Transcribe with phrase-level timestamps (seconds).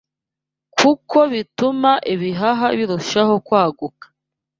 [0.79, 4.05] kuko bituma ibihaha birushaho kwaguka